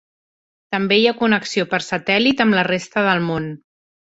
[0.75, 3.49] També hi ha connexió per satèl·lit amb la resta de món.